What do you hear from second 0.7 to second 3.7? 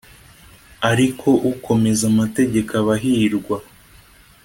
ariko ukomeza amategeko aba ahirwa